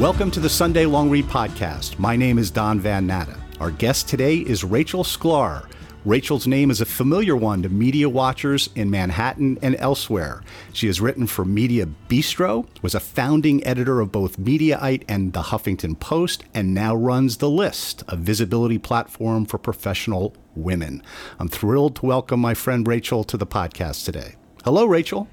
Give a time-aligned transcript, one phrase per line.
[0.00, 1.98] Welcome to the Sunday Long Read Podcast.
[1.98, 3.38] My name is Don Van Natta.
[3.60, 5.68] Our guest today is Rachel Sklar.
[6.06, 10.42] Rachel's name is a familiar one to media watchers in Manhattan and elsewhere.
[10.72, 15.42] She has written for Media Bistro, was a founding editor of both Mediaite and The
[15.42, 21.02] Huffington Post, and now runs The List, a visibility platform for professional women.
[21.38, 24.36] I'm thrilled to welcome my friend Rachel to the podcast today.
[24.64, 25.28] Hello, Rachel.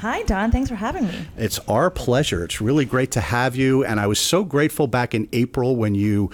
[0.00, 0.52] Hi, Don.
[0.52, 1.26] Thanks for having me.
[1.36, 2.44] It's our pleasure.
[2.44, 3.84] It's really great to have you.
[3.84, 6.30] And I was so grateful back in April when you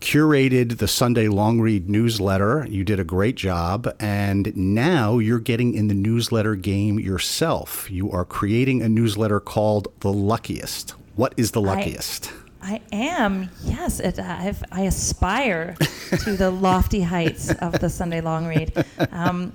[0.00, 2.66] curated the Sunday Long Read newsletter.
[2.68, 3.90] You did a great job.
[3.98, 7.90] And now you're getting in the newsletter game yourself.
[7.90, 10.90] You are creating a newsletter called The Luckiest.
[11.14, 12.30] What is The Luckiest?
[12.60, 14.00] I, I am, yes.
[14.00, 15.76] It, I've, i aspire
[16.24, 18.84] to the lofty heights of the Sunday Long Read.
[19.12, 19.52] Um,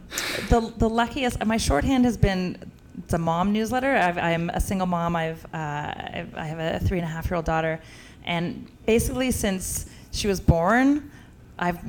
[0.50, 2.70] the, the luckiest, my shorthand has been
[3.04, 3.92] it's a mom newsletter.
[3.92, 5.16] i am a single mom.
[5.16, 7.80] I've, uh, I've I have a three and a half year old daughter,
[8.26, 11.12] and basically since she was born,
[11.60, 11.80] I've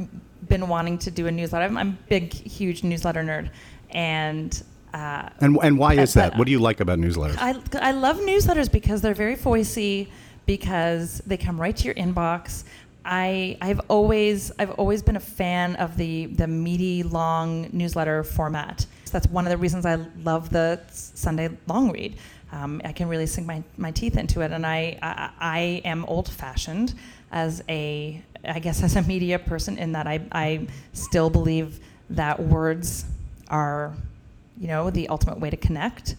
[0.48, 1.64] been wanting to do a newsletter.
[1.64, 3.50] I'm, I'm a big, huge newsletter nerd,
[3.90, 4.62] and
[4.94, 6.36] uh, and and why is that?
[6.36, 7.36] What do you like about newsletters?
[7.38, 10.08] I I love newsletters because they're very voicey,
[10.46, 12.64] because they come right to your inbox.
[13.04, 18.86] I I've always I've always been a fan of the the meaty long newsletter format.
[19.12, 22.16] That's one of the reasons I love the Sunday long read.
[22.50, 26.04] Um, I can really sink my, my teeth into it, and I I, I am
[26.06, 26.94] old fashioned
[27.30, 31.78] as a I guess as a media person in that I I still believe
[32.10, 33.04] that words
[33.48, 33.94] are
[34.58, 36.16] you know the ultimate way to connect,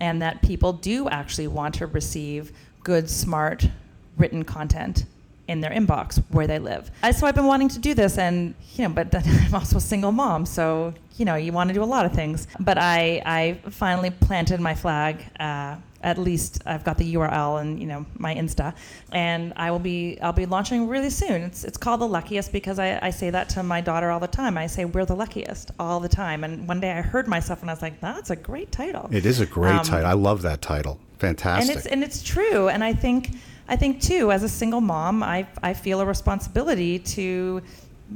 [0.00, 3.68] and that people do actually want to receive good smart
[4.16, 5.06] written content
[5.48, 6.90] in their inbox where they live.
[7.02, 9.76] I, so I've been wanting to do this, and you know, but then I'm also
[9.76, 12.48] a single mom, so you know, you want to do a lot of things.
[12.58, 15.24] But I, I finally planted my flag.
[15.38, 18.74] Uh, at least I've got the URL and you know my Insta,
[19.10, 21.42] and I will be I'll be launching really soon.
[21.42, 24.28] It's it's called the luckiest because I, I say that to my daughter all the
[24.28, 24.58] time.
[24.58, 26.44] I say we're the luckiest all the time.
[26.44, 29.08] And one day I heard myself and I was like, that's a great title.
[29.10, 30.06] It is a great um, title.
[30.06, 31.00] I love that title.
[31.18, 31.70] Fantastic.
[31.70, 32.68] And it's and it's true.
[32.68, 33.30] And I think
[33.68, 37.62] I think too, as a single mom, I, I feel a responsibility to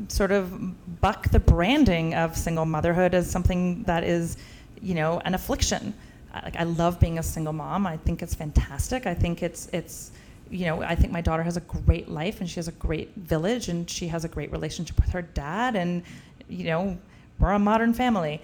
[0.08, 4.36] sort of buck the branding of single motherhood as something that is,
[4.82, 5.94] you know, an affliction.
[6.34, 7.86] Like I love being a single mom.
[7.86, 9.06] I think it's fantastic.
[9.06, 10.12] I think it's it's
[10.50, 13.14] you know, I think my daughter has a great life and she has a great
[13.16, 16.02] village and she has a great relationship with her dad and
[16.48, 16.96] you know,
[17.38, 18.40] we're a modern family.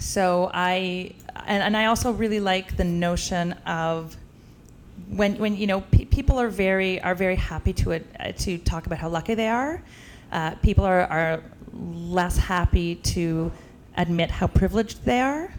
[0.00, 1.14] So I
[1.46, 4.16] and, and I also really like the notion of
[5.16, 8.86] when when you know pe- people are very are very happy to uh, to talk
[8.86, 9.82] about how lucky they are.
[10.30, 11.42] Uh, people are are
[11.72, 13.52] less happy to
[13.96, 15.52] admit how privileged they are.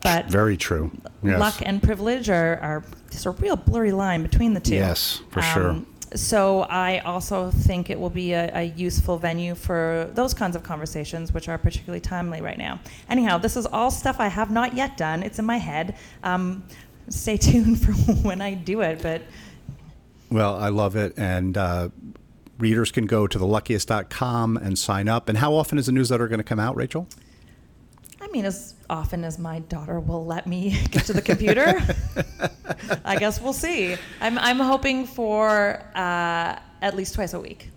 [0.00, 0.90] But very true.
[1.22, 1.40] Yes.
[1.40, 4.74] Luck and privilege are, are there's a real blurry line between the two.
[4.74, 5.82] Yes, for um, sure.
[6.14, 10.62] So I also think it will be a, a, useful venue for those kinds of
[10.62, 12.78] conversations, which are particularly timely right now.
[13.08, 15.24] Anyhow, this is all stuff I have not yet done.
[15.24, 15.96] It's in my head.
[16.22, 16.62] Um,
[17.08, 19.02] stay tuned for when I do it.
[19.02, 19.22] But
[20.30, 21.88] well, I love it, and uh,
[22.58, 25.28] readers can go to theluckiest.com and sign up.
[25.28, 27.06] And how often is the newsletter going to come out, Rachel?
[28.20, 31.80] I mean, as often as my daughter will let me get to the computer.
[33.04, 33.96] I guess we'll see.
[34.20, 37.70] I'm I'm hoping for uh, at least twice a week.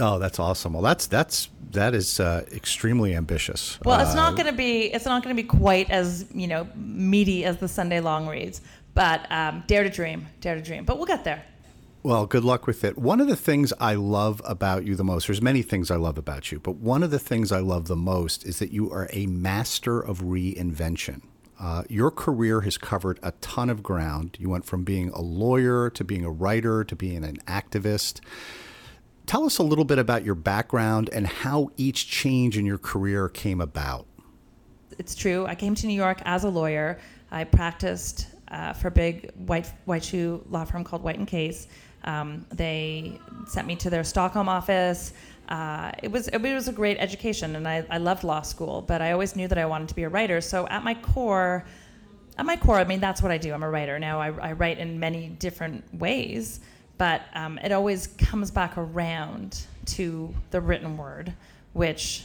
[0.00, 0.72] Oh, that's awesome.
[0.72, 3.78] Well, that's that's that is uh, extremely ambitious.
[3.84, 6.46] Well, it's not uh, going to be it's not going to be quite as you
[6.46, 8.60] know meaty as the Sunday long reads,
[8.94, 10.84] but um, dare to dream, dare to dream.
[10.84, 11.44] But we'll get there.
[12.02, 12.98] Well, good luck with it.
[12.98, 16.18] One of the things I love about you the most, there's many things I love
[16.18, 19.08] about you, but one of the things I love the most is that you are
[19.10, 21.22] a master of reinvention.
[21.58, 24.36] Uh, your career has covered a ton of ground.
[24.38, 28.20] You went from being a lawyer to being a writer to being an activist.
[29.26, 33.28] Tell us a little bit about your background and how each change in your career
[33.28, 34.06] came about.
[34.98, 35.46] It's true.
[35.46, 36.98] I came to New York as a lawyer.
[37.30, 41.68] I practiced uh, for a big white white shoe law firm called White and Case.
[42.04, 45.14] Um, they sent me to their Stockholm office.
[45.48, 48.82] Uh, it was it was a great education, and I, I loved law school.
[48.82, 50.42] But I always knew that I wanted to be a writer.
[50.42, 51.64] So at my core,
[52.36, 53.54] at my core, I mean that's what I do.
[53.54, 54.20] I'm a writer now.
[54.20, 56.60] I, I write in many different ways
[56.98, 61.32] but um, it always comes back around to the written word,
[61.72, 62.24] which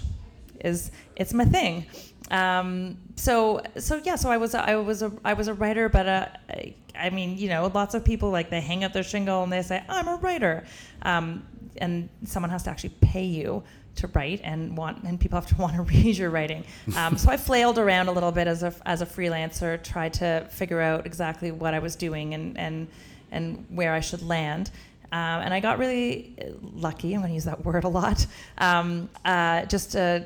[0.63, 1.85] is it's my thing.
[2.31, 6.07] Um, so so yeah, so I was I was a I was a writer, but
[6.07, 9.43] uh, I, I, mean you know lots of people like they hang up their shingle
[9.43, 10.65] and they say I'm a writer,
[11.01, 11.45] um,
[11.77, 13.63] and someone has to actually pay you
[13.95, 16.63] to write and want and people have to want to read your writing.
[16.95, 20.47] Um, so I flailed around a little bit as a as a freelancer, tried to
[20.51, 22.87] figure out exactly what I was doing and and
[23.31, 24.71] and where I should land.
[25.11, 27.13] Um, and I got really lucky.
[27.13, 28.25] I'm going to use that word a lot.
[28.57, 30.21] Um, uh, just uh,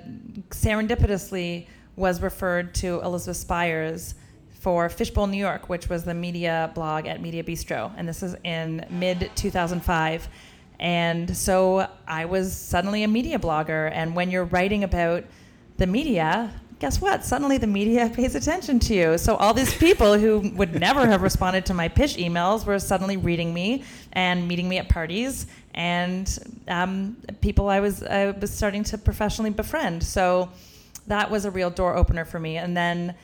[0.50, 4.16] serendipitously was referred to Elizabeth Spiers
[4.50, 7.92] for Fishbowl New York, which was the media blog at Media Bistro.
[7.98, 10.28] And this is in mid 2005.
[10.80, 13.92] And so I was suddenly a media blogger.
[13.94, 15.24] And when you're writing about
[15.78, 16.52] the media,
[16.84, 17.24] guess what?
[17.24, 19.18] Suddenly the media pays attention to you.
[19.18, 23.16] So all these people who would never have responded to my pitch emails were suddenly
[23.16, 26.28] reading me and meeting me at parties, and
[26.68, 30.04] um, people I was I was starting to professionally befriend.
[30.04, 30.50] So
[31.08, 32.58] that was a real door opener for me.
[32.58, 33.16] And then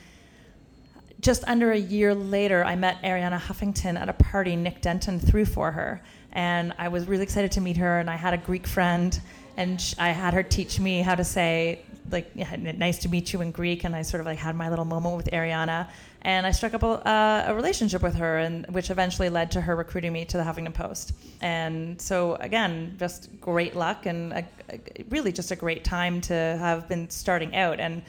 [1.20, 5.44] just under a year later, I met Arianna Huffington at a party Nick Denton threw
[5.44, 6.00] for her.
[6.32, 7.98] And I was really excited to meet her.
[7.98, 9.20] And I had a Greek friend,
[9.58, 13.32] and sh- I had her teach me how to say, like, yeah, nice to meet
[13.32, 13.84] you in Greek.
[13.84, 15.88] And I sort of like had my little moment with Arianna,
[16.22, 19.60] And I struck up a, uh, a relationship with her, and which eventually led to
[19.60, 21.12] her recruiting me to the Huffington Post.
[21.40, 26.34] And so, again, just great luck and a, a, really just a great time to
[26.34, 27.80] have been starting out.
[27.80, 28.02] And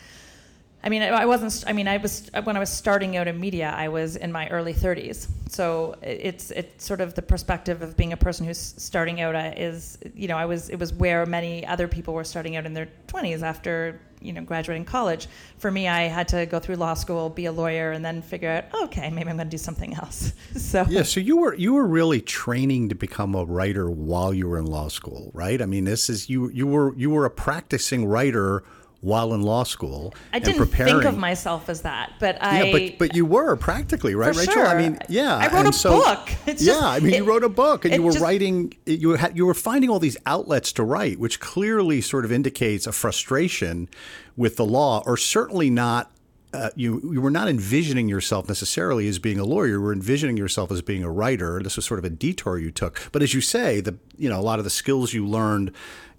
[0.83, 1.63] I mean, I wasn't.
[1.69, 3.73] I mean, I was when I was starting out in media.
[3.75, 8.13] I was in my early 30s, so it's it's sort of the perspective of being
[8.13, 11.65] a person who's starting out uh, is you know I was it was where many
[11.67, 15.27] other people were starting out in their 20s after you know graduating college.
[15.59, 18.49] For me, I had to go through law school, be a lawyer, and then figure
[18.49, 20.33] out okay, maybe I'm going to do something else.
[20.55, 24.47] so yeah, so you were you were really training to become a writer while you
[24.47, 25.61] were in law school, right?
[25.61, 28.63] I mean, this is you you were you were a practicing writer
[29.01, 30.13] while in law school.
[30.31, 30.93] I didn't preparing.
[30.93, 32.63] think of myself as that, but I.
[32.63, 34.53] Yeah, but but you were practically right, Rachel.
[34.53, 34.67] sure.
[34.67, 35.35] I mean, yeah.
[35.35, 36.29] I wrote and a so- book.
[36.47, 38.73] It's yeah, just- I mean, you wrote a book, and you were just- writing.
[38.85, 42.87] You had you were finding all these outlets to write, which clearly sort of indicates
[42.87, 43.89] a frustration
[44.37, 46.11] with the law, or certainly not.
[46.53, 49.67] Uh, you you were not envisioning yourself necessarily as being a lawyer.
[49.67, 51.61] You were envisioning yourself as being a writer.
[51.63, 52.99] This was sort of a detour you took.
[53.13, 55.71] But as you say, the you know a lot of the skills you learned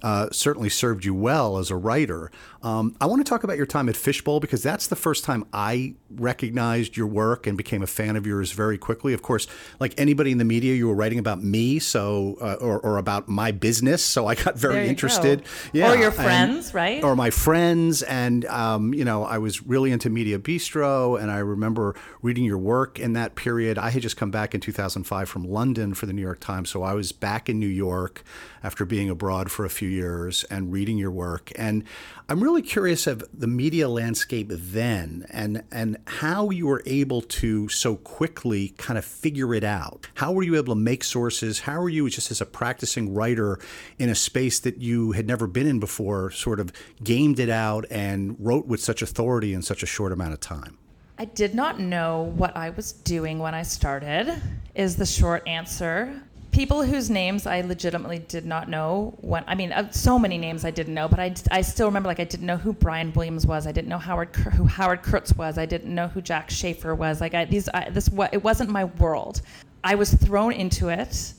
[0.03, 2.31] uh, certainly served you well as a writer.
[2.63, 5.45] Um, I want to talk about your time at Fishbowl because that's the first time
[5.53, 9.13] I recognized your work and became a fan of yours very quickly.
[9.13, 9.47] Of course,
[9.81, 13.29] like anybody in the media, you were writing about me, so uh, or, or about
[13.29, 15.43] my business, so I got very interested.
[15.45, 15.51] go.
[15.73, 17.03] Yeah, Or your and- friends, right?
[17.03, 21.39] Or my friends, and um, you know, I was really into Media Bistro, and I
[21.39, 23.79] remember reading your work in that period.
[23.79, 26.83] I had just come back in 2005 from London for the New York Times, so
[26.83, 28.23] I was back in New York
[28.63, 31.53] after being abroad for a few years and reading your work.
[31.57, 31.85] And
[32.29, 37.69] I'm really curious of the media landscape then, and and how you were able to
[37.69, 40.09] so quickly kind of figure it out.
[40.15, 41.61] How were you able to make sources?
[41.61, 43.59] How were you, just as a practicing writer
[43.99, 46.73] in a space that you had never been in before, sort of
[47.05, 50.79] gamed it out and wrote with such authority in such a short amount of time?
[51.19, 54.43] I did not know what I was doing when I started,
[54.75, 56.23] is the short answer.
[56.53, 60.65] People whose names I legitimately did not know when, I mean, uh, so many names
[60.67, 63.47] I didn't know, but I, I still remember, like, I didn't know who Brian Williams
[63.47, 63.67] was.
[63.67, 65.57] I didn't know Howard, who Howard Kurtz was.
[65.57, 67.23] I didn't know who Jack Shafer was.
[67.23, 69.41] Like, I, these, I, this, wa- it wasn't my world.
[69.83, 71.33] I was thrown into it,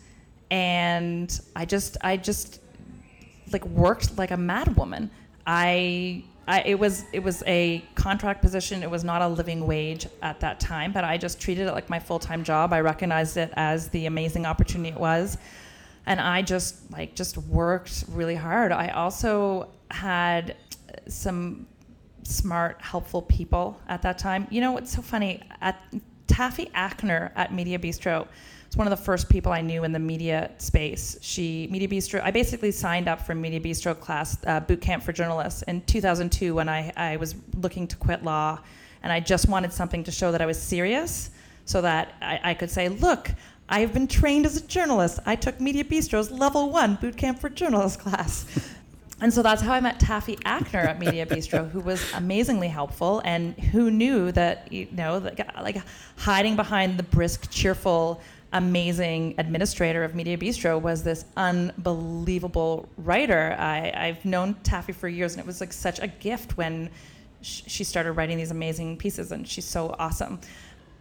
[0.50, 2.60] and I just, I just,
[3.52, 5.12] like worked like a mad woman.
[5.46, 8.84] I, I it was it was a contract position.
[8.84, 11.90] It was not a living wage at that time, but I just treated it like
[11.90, 12.74] my full time job.
[12.74, 15.38] I recognized it as the amazing opportunity it was,
[16.06, 18.72] and I just like just worked really hard.
[18.72, 20.58] I also had
[21.08, 21.68] some
[22.24, 24.48] smart, helpful people at that time.
[24.50, 25.42] You know what's so funny?
[25.62, 25.82] At
[26.28, 28.28] Taffy Akner at Media Bistro
[28.74, 31.18] was one of the first people I knew in the media space.
[31.22, 32.24] She Media Bistro.
[32.24, 36.56] I basically signed up for Media Bistro class uh, boot camp for journalists in 2002
[36.56, 38.60] when I I was looking to quit law,
[39.04, 41.30] and I just wanted something to show that I was serious,
[41.66, 43.30] so that I, I could say, look.
[43.70, 45.20] I've been trained as a journalist.
[45.26, 48.46] I took Media Bistro's level one boot camp for journalists class.
[49.22, 53.22] And so that's how I met Taffy Akner at Media Bistro, who was amazingly helpful
[53.24, 55.78] and who knew that, you know, that, like
[56.18, 58.22] hiding behind the brisk, cheerful,
[58.54, 63.56] amazing administrator of Media Bistro was this unbelievable writer.
[63.60, 66.90] I, I've known Taffy for years, and it was like such a gift when
[67.42, 70.40] sh- she started writing these amazing pieces, and she's so awesome.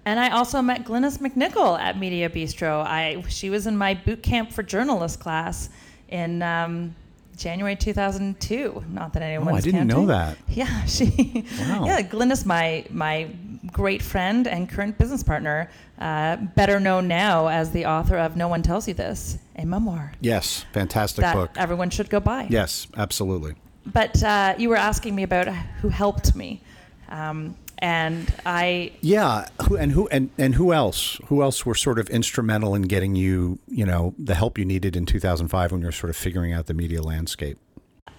[0.05, 2.85] And I also met Glynnis MacNicol at Media Bistro.
[2.85, 5.69] I she was in my boot camp for journalist class
[6.09, 6.97] in um,
[7.37, 8.85] January 2002.
[8.91, 9.53] Not that anyone.
[9.53, 10.39] Oh, I didn't know that.
[10.49, 11.47] Yeah, she.
[11.61, 11.85] Wow.
[11.87, 13.31] Yeah, Glynis, my my
[13.73, 18.49] great friend and current business partner, uh, better known now as the author of "No
[18.49, 21.51] One Tells You This," a memoir Yes, fantastic that book.
[21.57, 22.47] everyone should go buy.
[22.51, 23.55] Yes, absolutely.
[23.87, 26.63] But uh, you were asking me about who helped me.
[27.09, 31.19] Um, and I yeah, who, and who and and who else?
[31.27, 34.95] Who else were sort of instrumental in getting you, you know, the help you needed
[34.95, 37.59] in 2005 when you were sort of figuring out the media landscape?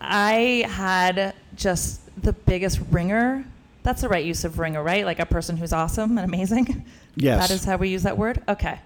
[0.01, 3.45] I had just the biggest ringer.
[3.83, 5.05] That's the right use of ringer, right?
[5.05, 6.85] Like a person who's awesome and amazing.
[7.15, 7.47] Yes.
[7.47, 8.41] That is how we use that word.
[8.47, 8.79] Okay,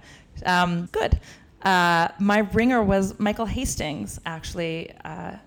[0.46, 1.18] um, good.
[1.62, 4.92] Uh, my ringer was Michael Hastings, actually.
[5.06, 5.38] Uh,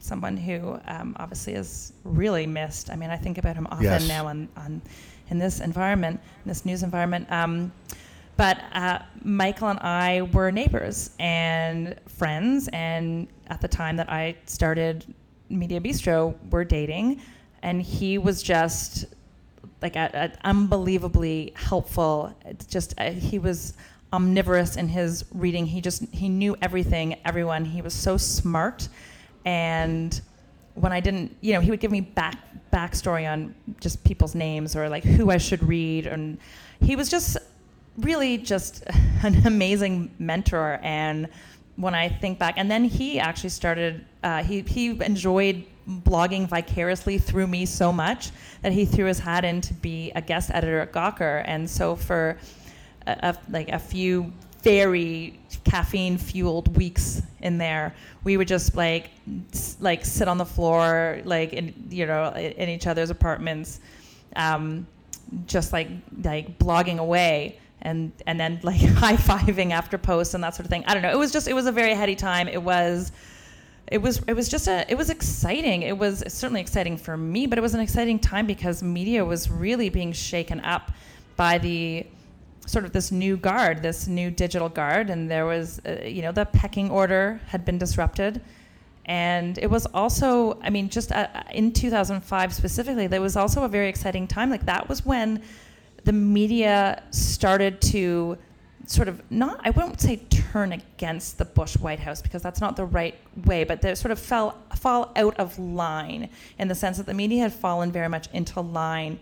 [0.00, 2.90] someone who um, obviously is really missed.
[2.90, 4.08] I mean, I think about him often Yes.
[4.08, 4.82] now on, on
[5.30, 7.30] in this environment, in this news environment.
[7.30, 7.72] Um,
[8.36, 14.36] but uh, Michael and I were neighbors and friends, and at the time that I
[14.46, 15.04] started
[15.50, 17.20] Media Bistro, we're dating,
[17.62, 19.06] and he was just
[19.82, 22.34] like a, a unbelievably helpful.
[22.44, 23.74] It's just uh, he was
[24.12, 25.66] omnivorous in his reading.
[25.66, 27.64] He just he knew everything, everyone.
[27.64, 28.88] He was so smart,
[29.44, 30.20] and
[30.74, 32.38] when I didn't, you know, he would give me back
[32.72, 36.38] backstory on just people's names or like who I should read, and
[36.80, 37.36] he was just
[37.98, 38.84] really just
[39.22, 40.78] an amazing mentor.
[40.82, 41.28] And
[41.76, 47.18] when I think back, and then he actually started, uh, he he enjoyed blogging vicariously
[47.18, 48.30] through me so much
[48.62, 51.96] that he threw his hat in to be a guest editor at Gawker, and so
[51.96, 52.38] for
[53.06, 59.10] a, a, like a few very caffeine fueled weeks in there we would just like
[59.52, 63.78] s- like sit on the floor like in you know in each other's apartments
[64.34, 64.84] um,
[65.46, 65.88] just like
[66.24, 70.84] like blogging away and and then like high-fiving after posts and that sort of thing.
[70.86, 71.10] I don't know.
[71.12, 72.48] It was just it was a very heady time.
[72.48, 73.12] It was
[73.90, 75.82] it was it was just a it was exciting.
[75.82, 79.50] It was certainly exciting for me but it was an exciting time because media was
[79.50, 80.92] really being shaken up
[81.36, 82.06] by the
[82.66, 85.10] sort of this new guard this new digital guard.
[85.10, 88.40] And there was uh, you know the pecking order had been disrupted.
[89.06, 93.68] And it was also i mean just uh, in 2005 specifically there was also a
[93.68, 94.50] very exciting time.
[94.50, 95.42] Like that was when
[96.04, 98.38] the media started to
[98.88, 102.74] sort of not I won't say turn against the Bush White House because that's not
[102.74, 103.14] the right
[103.44, 107.14] way, but they sort of fell fall out of line in the sense that the
[107.14, 109.18] media had fallen very much into line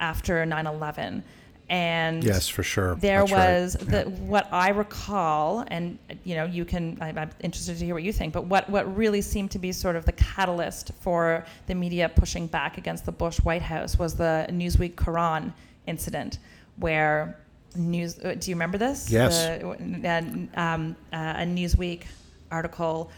[0.00, 1.22] after 9/11.
[1.68, 2.96] And Yes, for sure.
[2.96, 3.52] there That's right.
[3.60, 6.98] was the, what I recall, and you know, you can.
[7.00, 8.32] I, I'm interested to hear what you think.
[8.32, 12.46] But what what really seemed to be sort of the catalyst for the media pushing
[12.46, 15.52] back against the Bush White House was the Newsweek Quran
[15.86, 16.38] incident,
[16.76, 17.38] where
[17.76, 18.18] news.
[18.18, 19.10] uh, Do you remember this?
[19.10, 19.60] Yes.
[19.60, 22.02] The, uh, um, uh, a Newsweek
[22.50, 23.10] article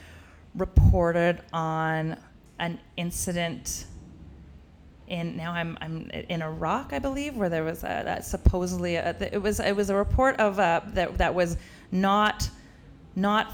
[0.55, 2.17] reported on
[2.59, 3.87] an incident
[5.07, 9.11] in now I'm I'm in Iraq, I believe, where there was a, that supposedly a,
[9.21, 11.57] it was it was a report of uh, that that was
[11.93, 12.49] not
[13.15, 13.53] not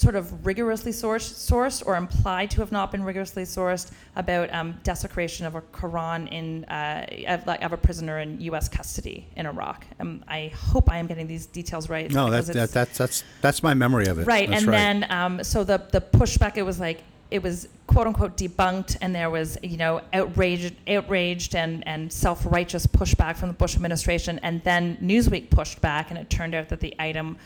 [0.00, 4.78] sort of rigorously sourced, sourced or implied to have not been rigorously sourced about um,
[4.82, 8.68] desecration of a Quran in uh, of, of a prisoner in U.S.
[8.68, 9.84] custody in Iraq.
[10.00, 12.10] Um, I hope I am getting these details right.
[12.10, 14.26] No, because that, that's that's that's my memory of it.
[14.26, 18.06] Right, That's and then um, so the the pushback it was like it was quote
[18.06, 23.48] unquote debunked, and there was you know outraged, outraged and and self righteous pushback from
[23.48, 27.36] the Bush administration, and then Newsweek pushed back, and it turned out that the item.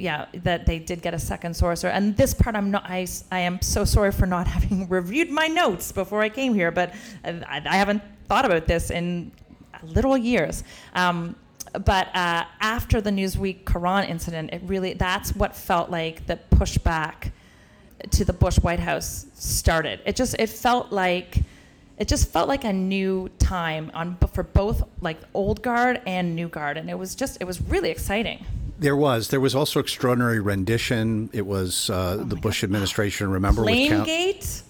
[0.00, 2.84] Yeah, that they did get a second source, and this part I'm not.
[2.86, 6.70] I, I am so sorry for not having reviewed my notes before I came here,
[6.70, 9.32] but I, I haven't thought about this in
[9.82, 10.64] literal years.
[10.94, 11.36] Um,
[11.72, 17.30] but uh, after the Newsweek Quran incident, it really that's what felt like the pushback
[18.10, 20.00] to the Bush White House started.
[20.04, 21.42] It just it felt like
[21.98, 26.48] it just felt like a new time on for both like old guard and new
[26.48, 28.44] guard, and it was just it was really exciting.
[28.80, 29.28] There was.
[29.28, 31.28] There was also extraordinary rendition.
[31.34, 33.30] It was uh, the Bush administration.
[33.30, 34.08] Remember, with count-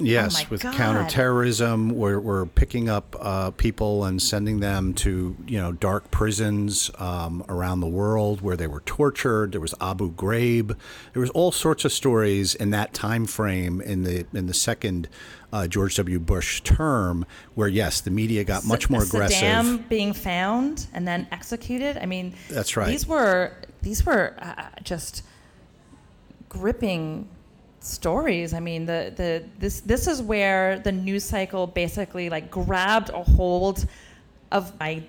[0.00, 0.74] yes, oh with God.
[0.74, 6.90] counterterrorism, we're, we're picking up uh, people and sending them to you know dark prisons
[6.98, 9.52] um, around the world where they were tortured.
[9.52, 10.76] There was Abu Ghraib.
[11.12, 15.08] There was all sorts of stories in that time frame in the in the second
[15.52, 16.18] uh, George W.
[16.18, 17.24] Bush term,
[17.54, 19.38] where yes, the media got much more aggressive.
[19.38, 21.96] Saddam being found and then executed.
[21.96, 22.88] I mean, That's right.
[22.88, 25.22] These were these were uh, just
[26.48, 27.28] gripping
[27.80, 28.52] stories.
[28.54, 33.22] I mean, the the this this is where the news cycle basically like grabbed a
[33.22, 33.86] hold
[34.52, 35.02] of my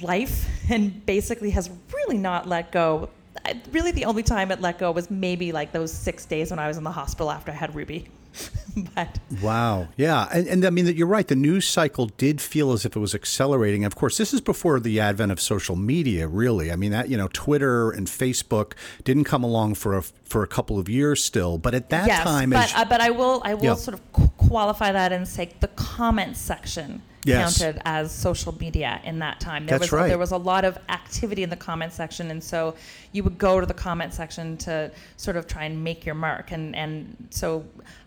[0.00, 3.08] life and basically has really not let go.
[3.44, 6.58] I- Really, the only time it let go was maybe like those six days when
[6.58, 8.08] I was in the hospital after I had Ruby.
[8.94, 9.88] but Wow.
[9.96, 10.28] Yeah.
[10.32, 11.26] And, and I mean, that you're right.
[11.26, 13.84] The news cycle did feel as if it was accelerating.
[13.84, 16.70] Of course, this is before the advent of social media, really.
[16.70, 18.72] I mean, that, you know, Twitter and Facebook
[19.04, 21.58] didn't come along for a, for a couple of years still.
[21.58, 23.74] But at that yes, time, but as, uh, but I will I will Yeah.
[23.74, 27.58] sort of qualify that and say the comment section Yes.
[27.58, 29.66] counted as social media in that time.
[29.66, 30.08] There That's was right.
[30.08, 32.74] there was a lot of activity in the comment section, and so
[33.12, 36.52] you would go to the comment section to sort of try and make your mark.
[36.52, 37.64] And and so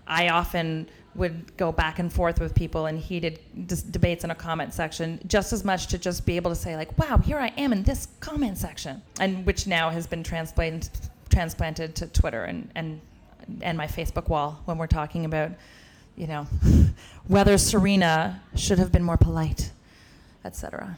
[0.08, 4.36] I often would go back and forth with people in heated dis- debates in a
[4.36, 7.50] comment section, just as much to just be able to say like, "Wow, here I
[7.58, 10.90] am in this comment section," and which now has been transplanted
[11.30, 13.02] transplanted to Twitter and and
[13.62, 15.52] and my Facebook wall when we're talking about,
[16.16, 16.48] you know,
[17.28, 19.72] whether Serena should have been more polite,
[20.44, 20.98] etc.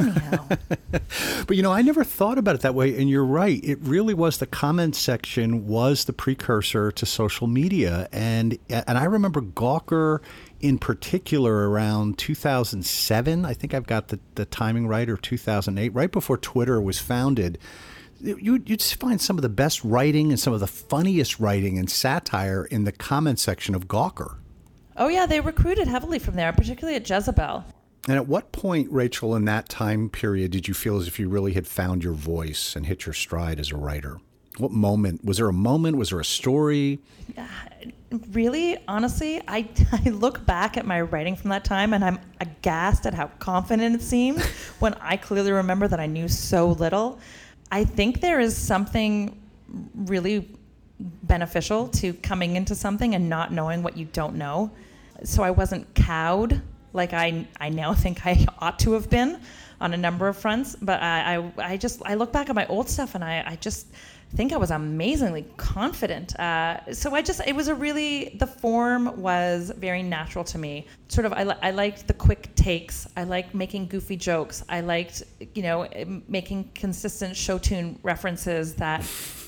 [0.00, 0.48] Anyhow,
[1.46, 3.62] But you know, I never thought about it that way, and you're right.
[3.64, 9.04] It really was the comment section was the precursor to social media, and and I
[9.04, 10.20] remember Gawker
[10.60, 13.44] in particular around 2007.
[13.44, 17.58] I think I've got the, the timing right, or 2008, right before Twitter was founded.
[18.20, 21.88] You, you'd find some of the best writing and some of the funniest writing and
[21.88, 24.36] satire in the comment section of Gawker.
[24.96, 27.64] oh yeah, they recruited heavily from there, particularly at Jezebel.
[28.08, 31.28] And at what point, Rachel, in that time period, did you feel as if you
[31.28, 34.18] really had found your voice and hit your stride as a writer?
[34.56, 35.24] What moment?
[35.24, 35.96] Was there a moment?
[35.96, 37.00] Was there a story?
[38.32, 43.04] Really, honestly, I, I look back at my writing from that time and I'm aghast
[43.04, 44.40] at how confident it seemed
[44.78, 47.18] when I clearly remember that I knew so little.
[47.70, 49.40] I think there is something
[49.94, 50.48] really
[50.98, 54.70] beneficial to coming into something and not knowing what you don't know.
[55.24, 59.40] So I wasn't cowed like I, I now think I ought to have been
[59.80, 60.76] on a number of fronts.
[60.80, 63.56] But I, I, I just I look back at my old stuff and I, I
[63.56, 63.88] just
[64.36, 66.38] think I was amazingly confident.
[66.38, 70.86] Uh, so I just it was a really the form was very natural to me.
[71.08, 73.08] Sort of I, li- I liked the quick takes.
[73.16, 74.64] I liked making goofy jokes.
[74.68, 75.22] I liked
[75.54, 75.88] you know
[76.28, 79.02] making consistent show tune references that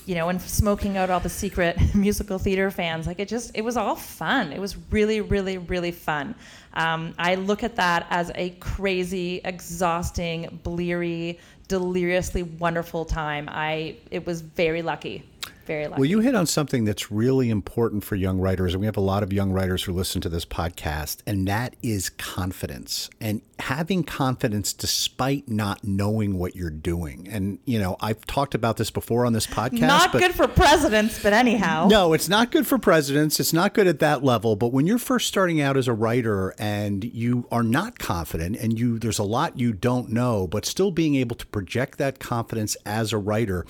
[0.05, 3.07] you know, and smoking out all the secret musical theater fans.
[3.07, 4.51] Like it just, it was all fun.
[4.51, 6.35] It was really, really, really fun.
[6.73, 11.39] Um, I look at that as a crazy, exhausting, bleary,
[11.71, 13.47] deliriously wonderful time.
[13.49, 15.23] I, it was very lucky.
[15.65, 16.01] Very lucky.
[16.01, 19.01] Well, you hit on something that's really important for young writers, and we have a
[19.01, 24.03] lot of young writers who listen to this podcast, and that is confidence and having
[24.03, 27.27] confidence despite not knowing what you're doing.
[27.29, 29.81] And you know, I've talked about this before on this podcast.
[29.81, 31.87] Not good for presidents, but anyhow.
[31.89, 33.39] No, it's not good for presidents.
[33.39, 34.55] It's not good at that level.
[34.55, 38.77] But when you're first starting out as a writer and you are not confident and
[38.77, 42.75] you there's a lot you don't know, but still being able to project that confidence
[42.85, 43.65] as a writer,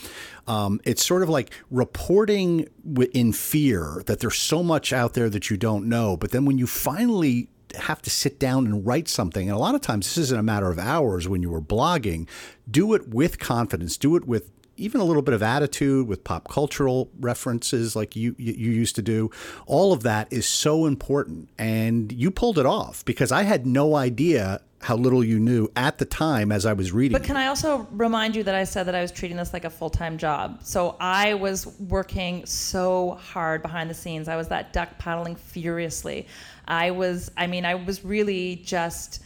[0.47, 2.67] um, it's sort of like reporting
[3.13, 6.15] in fear that there's so much out there that you don't know.
[6.15, 9.75] But then when you finally have to sit down and write something, and a lot
[9.75, 12.27] of times this isn't a matter of hours when you were blogging,
[12.69, 16.49] do it with confidence, do it with even a little bit of attitude with pop
[16.49, 19.29] cultural references like you you used to do
[19.65, 23.95] all of that is so important and you pulled it off because i had no
[23.95, 27.47] idea how little you knew at the time as i was reading But can I
[27.47, 30.17] also remind you that I said that I was treating this like a full time
[30.17, 30.62] job?
[30.63, 34.27] So I was working so hard behind the scenes.
[34.27, 36.27] I was that duck paddling furiously.
[36.67, 39.24] I was, I mean, I was really just,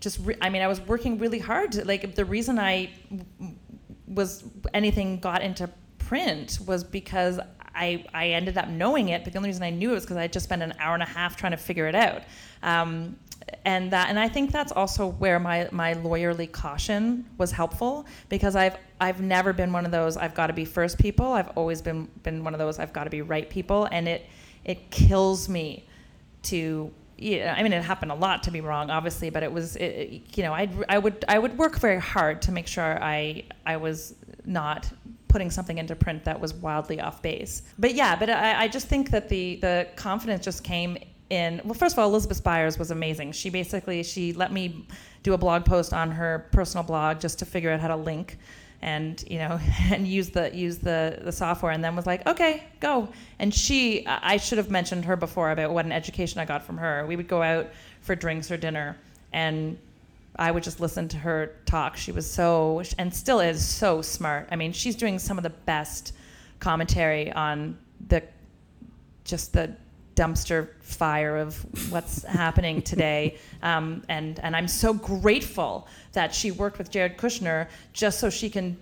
[0.00, 1.72] just, re- I mean, I was working really hard.
[1.72, 2.90] To, like the reason I
[4.06, 7.40] was anything got into print was because
[7.74, 10.16] I, I ended up knowing it, but the only reason I knew it was because
[10.16, 12.22] I just spent an hour and a half trying to figure it out.
[12.62, 13.16] Um,
[13.64, 18.56] and that and I think that's also where my, my lawyerly caution was helpful because
[18.56, 21.32] I've I've never been one of those I've got to be first people.
[21.32, 24.26] I've always been been one of those I've got to be right people and it
[24.64, 25.86] it kills me
[26.44, 29.76] to yeah, I mean, it happened a lot to be wrong, obviously, but it was,
[29.76, 33.44] it, you know, I'd, I would, I would work very hard to make sure I,
[33.64, 34.90] I was not
[35.28, 37.62] putting something into print that was wildly off base.
[37.78, 40.98] But yeah, but I, I just think that the, the confidence just came
[41.30, 41.60] in.
[41.64, 43.32] Well, first of all, Elizabeth Spiers was amazing.
[43.32, 44.86] She basically, she let me
[45.22, 48.38] do a blog post on her personal blog just to figure out how to link
[48.84, 49.58] and you know
[49.90, 53.08] and use the use the the software and then was like okay go.
[53.40, 56.76] And she i should have mentioned her before about what an education i got from
[56.76, 57.04] her.
[57.06, 57.68] We would go out
[58.02, 58.96] for drinks or dinner
[59.32, 59.78] and
[60.36, 61.96] i would just listen to her talk.
[61.96, 64.48] She was so and still is so smart.
[64.52, 66.12] I mean she's doing some of the best
[66.60, 68.22] commentary on the
[69.24, 69.74] just the
[70.14, 71.56] dumpster fire of
[71.90, 73.38] what's happening today.
[73.62, 78.50] Um, and, and I'm so grateful that she worked with Jared Kushner just so she
[78.50, 78.76] can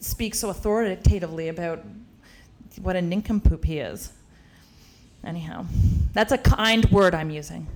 [0.00, 1.84] speak so authoritatively about
[2.80, 4.12] what a nincompoop he is.
[5.24, 5.66] Anyhow,
[6.12, 7.66] that's a kind word I'm using.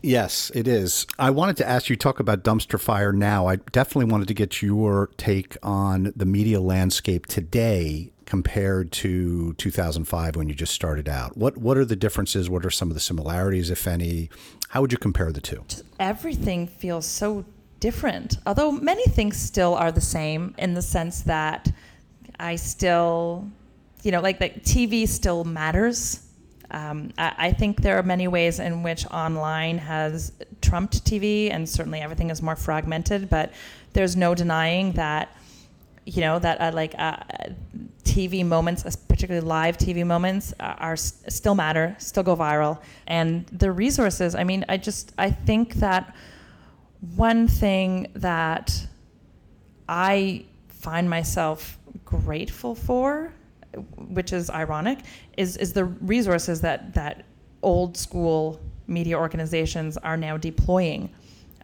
[0.00, 1.06] Yes, it is.
[1.18, 3.48] I wanted to ask you talk about dumpster fire now.
[3.48, 10.36] I definitely wanted to get your take on the media landscape today compared to 2005
[10.36, 11.36] when you just started out?
[11.36, 12.50] What what are the differences?
[12.50, 14.28] What are some of the similarities, if any?
[14.68, 15.64] How would you compare the two?
[15.98, 17.44] Everything feels so
[17.80, 18.36] different.
[18.46, 21.72] Although many things still are the same in the sense that
[22.38, 23.48] I still,
[24.02, 26.20] you know, like like TV still matters.
[26.70, 31.66] Um, I, I think there are many ways in which online has trumped TV, and
[31.66, 33.30] certainly everything is more fragmented.
[33.30, 33.54] But
[33.94, 35.34] there's no denying that,
[36.08, 37.16] you know, that uh, like uh,
[38.04, 43.70] TV moments, particularly live TV moments, uh, are still matter, still go viral, and the
[43.70, 44.34] resources.
[44.34, 46.16] I mean, I just I think that
[47.14, 48.86] one thing that
[49.88, 53.32] I find myself grateful for,
[53.96, 55.00] which is ironic,
[55.36, 57.26] is is the resources that that
[57.62, 61.10] old school media organizations are now deploying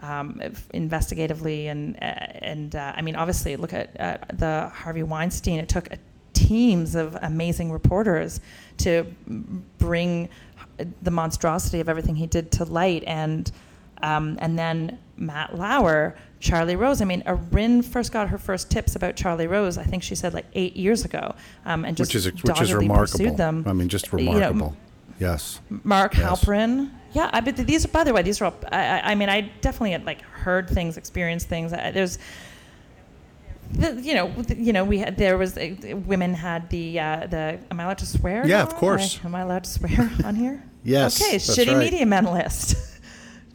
[0.05, 0.41] um,
[0.73, 5.59] investigatively and and uh, I mean obviously look at uh, the Harvey Weinstein.
[5.59, 5.89] It took
[6.33, 8.41] teams of amazing reporters
[8.79, 9.07] to
[9.79, 10.29] bring
[11.03, 13.51] the monstrosity of everything he did to light and
[14.03, 17.01] um, and then Matt Lauer, Charlie Rose.
[17.01, 19.79] I mean, Irin first got her first tips about Charlie Rose.
[19.79, 22.75] I think she said like eight years ago, um, and just which is which is
[22.75, 23.35] remarkable.
[23.35, 23.65] Them.
[23.67, 24.55] I mean, just remarkable.
[24.55, 24.77] You know,
[25.19, 25.61] yes.
[25.69, 26.45] Mark yes.
[26.45, 26.91] Halperin.
[27.13, 27.87] Yeah, I but these.
[27.87, 28.47] By the way, these are.
[28.47, 31.71] All, I, I mean, I definitely had like heard things, experienced things.
[31.71, 32.19] There's.
[33.73, 35.75] The, you know, the, you know, we had there was uh,
[36.07, 37.59] women had the uh, the.
[37.71, 38.47] Am I allowed to swear?
[38.47, 39.21] Yeah, of course.
[39.23, 40.63] I, am I allowed to swear on here?
[40.83, 41.23] yes.
[41.23, 41.79] Okay, shitty right.
[41.79, 42.77] media men list.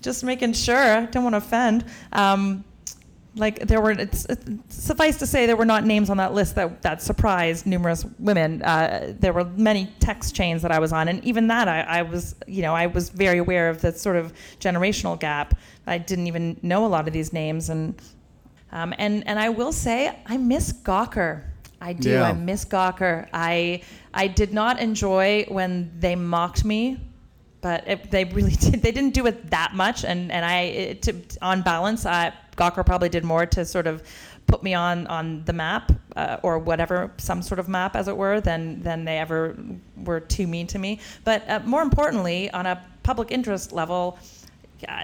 [0.01, 1.05] just making sure.
[1.07, 1.85] Don't want to offend.
[2.13, 2.63] Um,
[3.35, 6.55] like there were, it's, it's, suffice to say, there were not names on that list
[6.55, 8.61] that, that surprised numerous women.
[8.61, 12.01] Uh, there were many text chains that I was on, and even that, I, I,
[12.01, 15.57] was, you know, I was very aware of the sort of generational gap.
[15.87, 17.99] I didn't even know a lot of these names, and
[18.71, 21.43] um, and and I will say, I miss Gawker.
[21.81, 22.11] I do.
[22.11, 22.29] Yeah.
[22.29, 23.27] I miss Gawker.
[23.33, 23.81] I
[24.13, 26.99] I did not enjoy when they mocked me
[27.61, 28.81] but it, they really did.
[28.81, 32.85] They didn't do it that much, and and I, it, to, on balance, I, Gawker
[32.85, 34.03] probably did more to sort of
[34.47, 38.17] put me on on the map uh, or whatever, some sort of map, as it
[38.17, 39.57] were, than than they ever
[39.97, 40.99] were too mean to me.
[41.23, 44.17] But uh, more importantly, on a public interest level.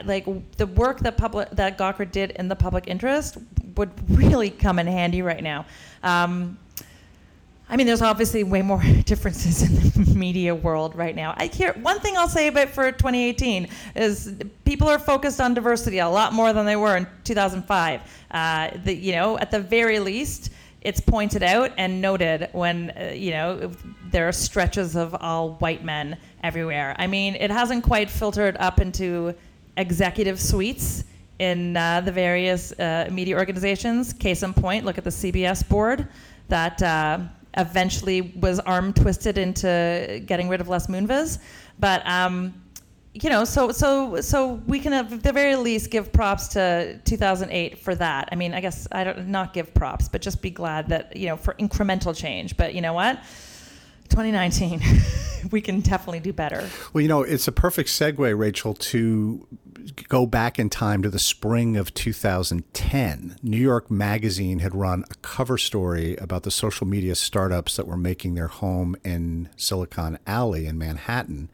[0.05, 3.37] Like the work that public that Gawker did in the public interest
[3.75, 5.65] would really come in handy right now.
[6.01, 6.57] Um,
[7.67, 11.33] I mean, there's obviously way more differences in the media world right now.
[11.37, 15.99] I hear one thing I'll say about for 2018 is people are focused on diversity
[15.99, 18.01] a lot more than they were in 2005.
[18.31, 20.51] Uh, the, you know, at the very least,
[20.81, 23.71] it's pointed out and noted when uh, you know
[24.11, 26.95] there are stretches of all white men everywhere.
[26.99, 29.33] I mean, it hasn't quite filtered up into
[29.77, 31.05] executive suites
[31.39, 34.13] in uh, the various uh, media organizations.
[34.13, 36.07] Case in point, look at the CBS board
[36.47, 37.19] that uh,
[37.57, 41.39] eventually was arm twisted into getting rid of Les Moonves.
[41.79, 42.53] But um,
[43.13, 47.79] you know, so so so we can at the very least give props to 2008
[47.79, 48.27] for that.
[48.31, 51.27] I mean, I guess I don't not give props, but just be glad that you
[51.27, 52.57] know for incremental change.
[52.57, 53.19] But you know what?
[54.09, 54.81] 2019,
[55.51, 56.69] we can definitely do better.
[56.93, 59.47] Well, you know, it's a perfect segue, Rachel, to
[60.03, 63.37] go back in time to the spring of 2010.
[63.41, 67.97] New York Magazine had run a cover story about the social media startups that were
[67.97, 71.49] making their home in Silicon Alley in Manhattan.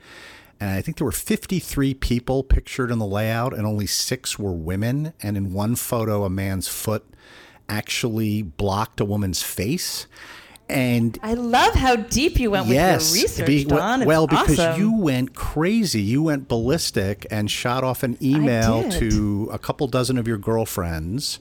[0.60, 4.52] And I think there were 53 people pictured in the layout, and only six were
[4.52, 5.14] women.
[5.22, 7.04] And in one photo, a man's foot
[7.68, 10.06] actually blocked a woman's face.
[10.72, 14.02] And I love how deep you went yes, with your research, be, Don.
[14.02, 14.80] It's well, because awesome.
[14.80, 16.02] you went crazy.
[16.02, 21.40] You went ballistic and shot off an email to a couple dozen of your girlfriends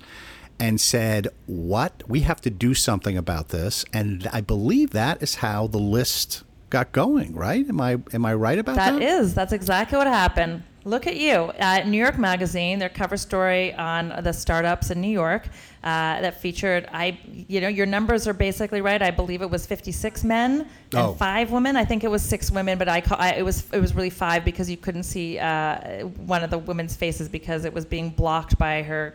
[0.59, 2.03] and said, "What?
[2.09, 6.43] We have to do something about this." And I believe that is how the list
[6.69, 7.35] got going.
[7.35, 7.69] Right?
[7.69, 8.99] Am I am I right about that?
[8.99, 9.35] That is.
[9.35, 10.65] That's exactly what happened.
[10.85, 11.53] Look at you.
[11.59, 15.47] At New York Magazine, their cover story on the startups in New York
[15.85, 19.01] uh, that featured, I, you know, your numbers are basically right.
[19.03, 21.13] I believe it was 56 men and Oh.
[21.15, 21.77] five women.
[21.77, 24.45] I think it was six women, but I, I it was it was really five
[24.45, 28.57] because you couldn't see uh, one of the women's faces because it was being blocked
[28.59, 29.15] by her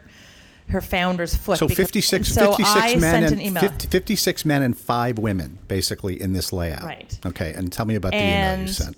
[0.69, 1.59] her founder's foot.
[1.59, 3.61] So because- 56, so 56 I men sent and an email.
[3.61, 6.83] 50 56 men and five women basically in this layout.
[6.83, 7.19] Right.
[7.25, 8.97] Okay, and tell me about the email you sent.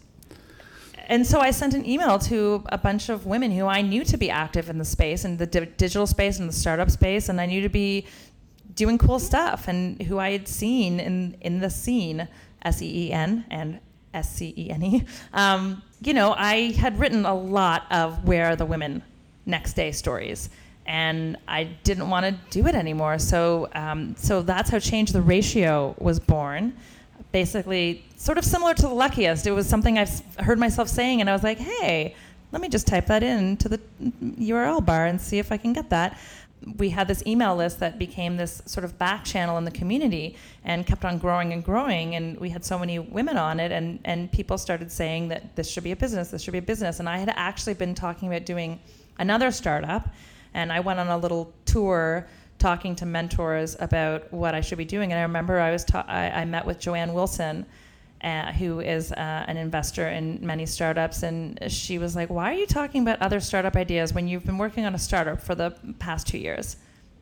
[1.08, 4.18] And so I sent an email to a bunch of women who I knew to
[4.18, 7.42] be active in the space, in the di- digital space, and the startup space, and
[7.42, 8.06] I knew to be
[8.76, 12.28] doing cool stuff, and who I had seen in in the scene,
[12.62, 13.80] S E E N and
[14.14, 15.06] S C E N E.
[15.34, 19.02] Um, you know, I had written a lot of where are the women
[19.46, 20.50] next day stories.
[20.88, 23.20] and I didn't want to do it anymore.
[23.20, 26.74] So, um, so that's how Change the Ratio was born.
[27.32, 29.46] Basically, sort of similar to the luckiest.
[29.48, 32.16] It was something I've heard myself saying, and I was like, hey,
[32.52, 33.80] let me just type that in to the
[34.24, 36.18] URL bar and see if I can get that.
[36.78, 40.38] We had this email list that became this sort of back channel in the community
[40.64, 42.16] and kept on growing and growing.
[42.16, 45.70] And we had so many women on it, and, and people started saying that this
[45.70, 47.00] should be a business, this should be a business.
[47.00, 48.80] And I had actually been talking about doing
[49.20, 50.10] another startup,
[50.54, 52.28] and I went on a little tour
[52.60, 55.12] talking to mentors about what I should be doing.
[55.12, 57.66] And I remember I was ta- I, I met with Joanne Wilson
[58.24, 62.58] uh, who is uh, an investor in many startups, and she was like, "Why are
[62.58, 65.76] you talking about other startup ideas when you've been working on a startup for the
[66.00, 66.78] past two years?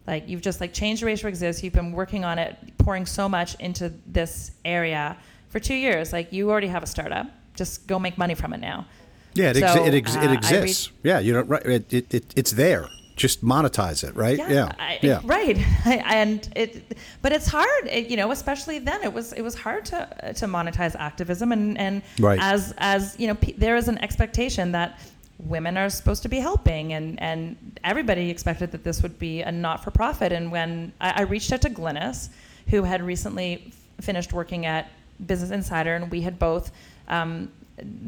[0.07, 1.63] Like you've just like changed the ratio exists.
[1.63, 5.17] You've been working on it, pouring so much into this area
[5.49, 6.13] for two years.
[6.13, 7.27] Like you already have a startup.
[7.55, 8.85] Just go make money from it now."
[9.33, 10.91] Yeah, it, ex- it, ex- uh, I exists.
[11.03, 11.65] yeah, you know, right?
[11.65, 12.87] It, it, it, it's there.
[13.15, 14.37] Just monetize it, right?
[14.37, 15.21] Yeah, I- yeah.
[15.23, 15.57] right.
[15.85, 19.03] and it, but it's hard, it, you know, especially then.
[19.03, 22.39] It was it was hard to to monetize activism, and and Right.
[22.41, 24.99] as as you know, there is an expectation that
[25.39, 29.51] women are supposed to be helping, and and everybody expected that this would be a
[29.51, 30.33] not for profit.
[30.33, 32.29] And when I, I reached out to Glynnis,
[32.67, 34.89] who had recently f- finished working at
[35.25, 36.71] Business Insider, and we had both.
[37.07, 37.49] Um,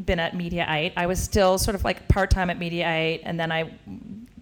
[0.06, 0.94] been at Mediaite.
[0.96, 3.70] I was still sort of like part time at Mediaite, and then I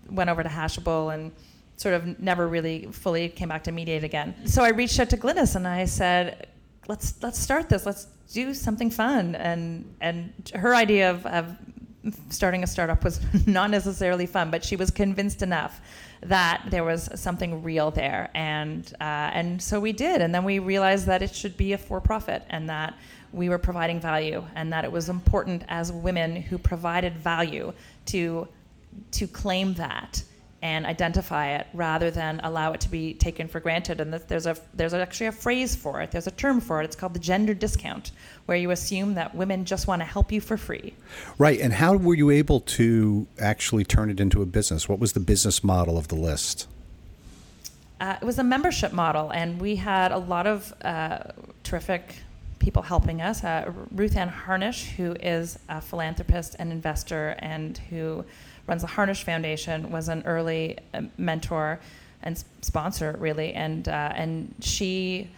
[0.09, 1.31] went over to Hashable and
[1.77, 4.35] sort of never really fully came back to Mediaite again.
[4.45, 6.47] So I reached out to Glynnis and I said,
[6.87, 7.85] "Let's let's start this.
[7.85, 11.57] Let's do something fun." And and her idea of, of
[12.29, 15.81] starting a startup was not necessarily fun, but she was convinced enough
[16.21, 20.21] that there was something real there, and uh, and so we did.
[20.21, 22.95] And then we realized that it should be a for-profit, and that
[23.31, 27.73] we were providing value, and that it was important as women who provided value
[28.07, 28.47] to
[29.12, 30.23] to claim that
[30.62, 34.01] and identify it rather than allow it to be taken for granted.
[34.01, 36.10] And there's a there's actually a phrase for it.
[36.10, 36.86] There's a term for it.
[36.86, 38.12] It's called the gender discount,
[38.47, 40.95] where you assume that women just want to help you for free.
[41.38, 41.60] Right.
[41.60, 44.89] And how were you able to actually turn it into a business?
[44.89, 46.67] What was the business model of the list?
[48.01, 51.19] Uh, it was a membership model, and we had a lot of uh,
[51.63, 52.15] terrific
[52.58, 53.43] people helping us.
[53.43, 58.25] Uh, Ruth Ann Harnisch, who is a philanthropist and investor, and who
[58.67, 61.80] runs the Harnisch Foundation, was an early uh, mentor
[62.23, 65.30] and sponsor, really, and uh, and she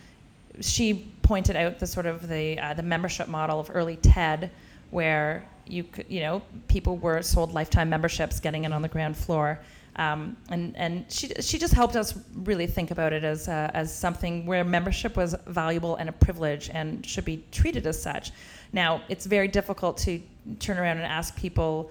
[0.61, 4.49] she pointed out the sort of the uh, the membership model of early TED,
[4.91, 9.17] where you could, you know people were sold lifetime memberships, getting in on the ground
[9.17, 9.59] floor.
[9.97, 13.93] Um, and and she she just helped us really think about it as uh, as
[13.93, 18.31] something where membership was valuable and a privilege and should be treated as such.
[18.73, 20.21] Now it's very difficult to
[20.59, 21.89] turn around and ask people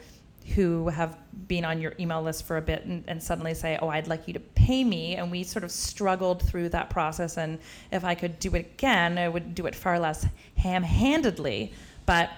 [0.55, 1.17] who have
[1.49, 4.27] been on your email list for a bit and, and suddenly say, "Oh, I'd like
[4.27, 7.37] you to pay me," and we sort of struggled through that process.
[7.37, 7.59] And
[7.93, 11.73] if I could do it again, I would do it far less ham-handedly.
[12.05, 12.31] But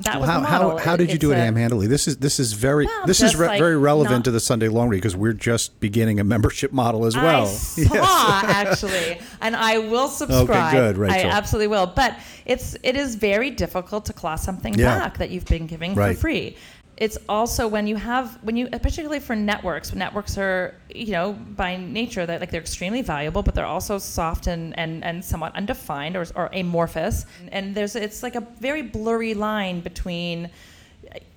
[0.00, 0.70] that was how, the model.
[0.78, 1.86] how, how did you do it ham-handedly?
[1.86, 4.40] This is this is very Well, this is re- like very relevant not- to the
[4.40, 7.44] Sunday Long Read because we're just beginning a membership model as well.
[7.46, 10.50] I saw actually, and I will subscribe.
[10.50, 11.30] Okay, good, Rachel.
[11.30, 11.86] I absolutely will.
[11.86, 14.98] But it's it is very difficult to claw something Yeah.
[14.98, 16.14] back that you've been giving Right.
[16.16, 16.56] for free.
[16.96, 19.94] It's also when you have when you particularly for networks.
[19.94, 24.46] Networks are you know by nature that like they're extremely valuable, but they're also soft
[24.46, 27.26] and and, and somewhat undefined or, or amorphous.
[27.50, 30.50] And there's it's like a very blurry line between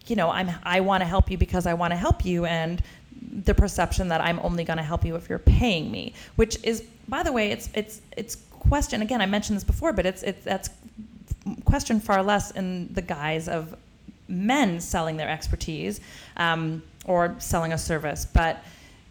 [0.05, 2.81] you know, I'm I want to help you because I want to help you and
[3.21, 6.83] the perception that I'm only going to help you if you're paying me, which is
[7.07, 10.43] by the way, it's it's it's question again, I mentioned this before, but it's it's
[10.43, 10.69] that's
[11.65, 13.75] question far less in the guise of
[14.27, 16.01] men selling their expertise
[16.37, 18.63] um, or selling a service, but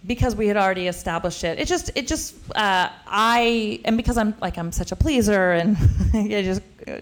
[0.07, 4.35] because we had already established it, it just it just uh, I and because I'm
[4.41, 5.77] like I'm such a pleaser and
[6.15, 6.99] I just uh,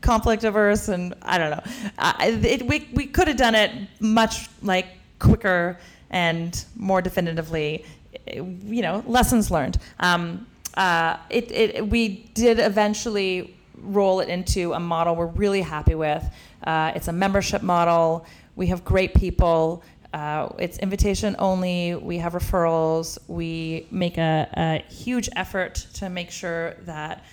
[0.00, 1.62] conflict averse and I don't know,
[1.98, 4.86] I, it, we we could have done it much like
[5.18, 5.78] quicker
[6.10, 7.84] and more definitively.
[8.26, 9.78] You know, lessons learned.
[10.00, 15.94] Um, uh, it, it we did eventually roll it into a model we're really happy
[15.94, 16.24] with.
[16.64, 18.26] Uh, it's a membership model.
[18.56, 19.82] We have great people.
[20.12, 21.94] Uh, it's invitation only.
[21.94, 23.18] We have referrals.
[23.28, 27.24] We make a, a huge effort to make sure that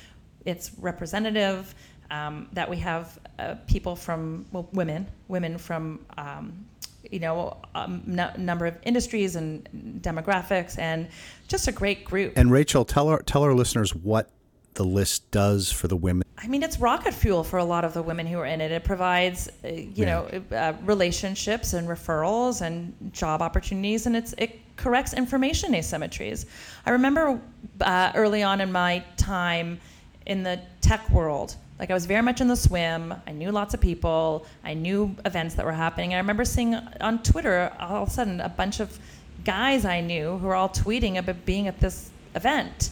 [0.45, 1.73] it's representative,
[2.11, 6.65] um, that we have uh, people from, well, women, women from, um,
[7.09, 9.67] you know, a n- number of industries and
[10.01, 11.07] demographics, and
[11.47, 12.33] just a great group.
[12.35, 14.29] And Rachel, tell our tell our listeners what
[14.73, 16.24] the list does for the women.
[16.37, 18.71] I mean, it's rocket fuel for a lot of the women who are in it.
[18.71, 20.05] It provides, uh, you Yeah.
[20.05, 26.45] know, uh, relationships and referrals and job opportunities, and it's it corrects information asymmetries.
[26.85, 27.39] I remember
[27.79, 29.79] uh, early on in my time
[30.25, 33.13] in the tech world, like I was very much in the swim.
[33.25, 34.45] I knew lots of people.
[34.63, 36.13] I knew events that were happening.
[36.13, 38.99] I remember seeing on Twitter all of a sudden a bunch of
[39.45, 42.89] guys I knew who were all tweeting about being at this event.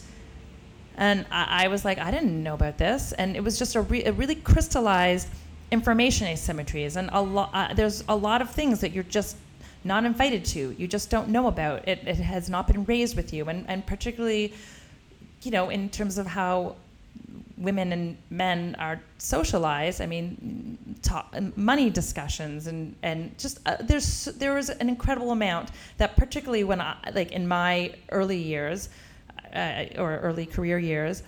[0.96, 3.12] And I, I was like, I didn't know about this.
[3.12, 5.28] And it was just a, re- a really crystallized
[5.70, 6.96] information asymmetries.
[6.96, 9.36] And a lot, uh, there's a lot of things that you're just
[9.82, 10.74] not invited to.
[10.78, 11.86] You just don't know about.
[11.88, 13.48] It, it has not been raised with you.
[13.48, 14.54] And, and particularly,
[15.42, 16.76] you know, in terms of how
[17.56, 20.00] women and men are socialized.
[20.00, 25.70] I mean, talk, money discussions and and just uh, there's there was an incredible amount
[25.98, 28.88] that particularly when I like in my early years
[29.54, 31.22] uh, or early career years.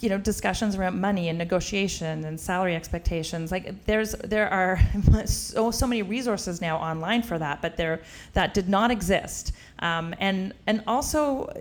[0.00, 3.52] You know, discussions around money and negotiation and salary expectations.
[3.52, 4.80] Like, there's there are
[5.26, 8.00] so so many resources now online for that, but there
[8.32, 9.52] that did not exist.
[9.80, 11.52] Um, and and also,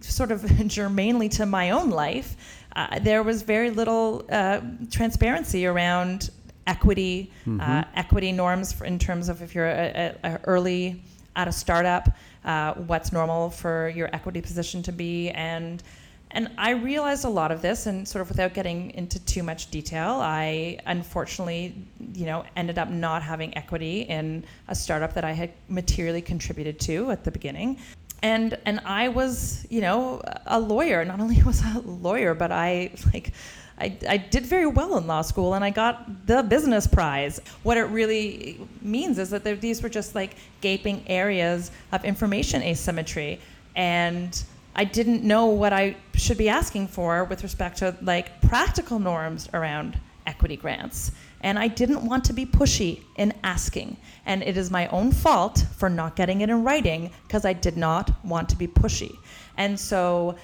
[0.00, 2.36] sort of germanely to my own life,
[2.76, 6.30] uh, there was very little uh, transparency around
[6.66, 7.60] equity, uh, mm-hmm.
[7.60, 11.02] uh, equity norms for, in terms of if you're a, a, a early
[11.36, 12.08] at a startup,
[12.44, 15.82] uh, what's normal for your equity position to be, and
[16.30, 19.70] and I realized a lot of this, and sort of without getting into too much
[19.70, 21.74] detail, I unfortunately,
[22.12, 26.80] you know, ended up not having equity in a startup that I had materially contributed
[26.80, 27.78] to at the beginning
[28.24, 31.04] and and I was you know a lawyer.
[31.04, 33.32] Not only was I a lawyer, but I like.
[33.78, 37.40] I, I did very well in law school and I got the business prize.
[37.64, 43.40] What it really means is that these were just like gaping areas of information asymmetry.
[43.74, 44.40] And
[44.76, 49.48] I didn't know what I should be asking for with respect to like practical norms
[49.52, 51.12] around equity grants.
[51.42, 53.96] And I didn't want to be pushy in asking.
[54.24, 57.76] And it is my own fault for not getting it in writing because I did
[57.76, 59.18] not want to be pushy.
[59.56, 60.36] And so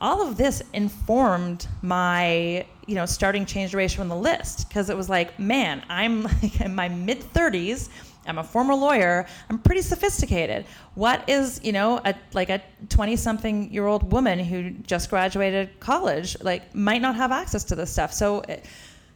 [0.00, 4.96] all of this informed my, you know, starting change duration on the list because it
[4.96, 7.88] was like, man, I'm like in my mid 30s.
[8.26, 9.26] I'm a former lawyer.
[9.50, 10.64] I'm pretty sophisticated.
[10.94, 16.36] What is, you know, a like a 20-something year old woman who just graduated college
[16.42, 18.12] like might not have access to this stuff.
[18.12, 18.64] So it,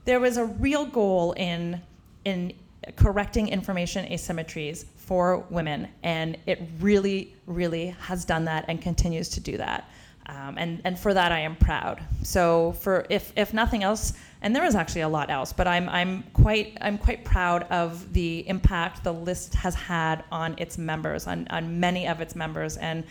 [0.05, 1.81] there was a real goal in
[2.25, 2.53] in
[2.97, 9.41] correcting information asymmetries for women, and it really, really has done that and continues to
[9.41, 9.91] do that.
[10.29, 12.03] Um, and and for that I am proud.
[12.23, 14.13] So for if if nothing else,
[14.43, 18.13] and there is actually a lot else, but I'm I'm quite I'm quite proud of
[18.13, 22.77] the impact the list has had on its members, on on many of its members,
[22.77, 23.05] and.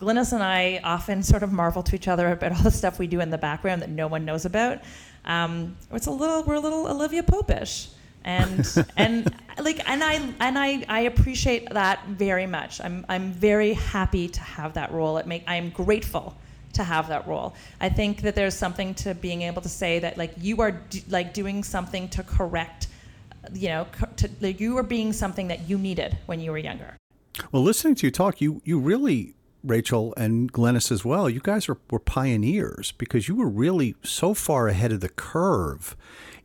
[0.00, 3.06] Glynnis and I often sort of marvel to each other about all the stuff we
[3.06, 4.80] do in the background that no one knows about.
[5.24, 7.88] Um, it's a little we're a little Olivia Popish,
[8.24, 12.80] and and like and I and I, I appreciate that very much.
[12.80, 15.18] I'm I'm very happy to have that role.
[15.18, 16.34] It make I am grateful
[16.72, 17.54] to have that role.
[17.80, 21.00] I think that there's something to being able to say that like you are do,
[21.08, 22.88] like doing something to correct,
[23.52, 26.96] you know, to, like you are being something that you needed when you were younger.
[27.50, 31.68] Well, listening to you talk, you you really Rachel and Glynnis as well, you guys
[31.68, 35.96] were pioneers because you were really so far ahead of the curve